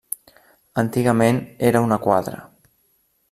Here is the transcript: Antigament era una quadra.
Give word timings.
Antigament 0.83 1.39
era 1.71 1.83
una 1.89 1.99
quadra. 2.09 2.41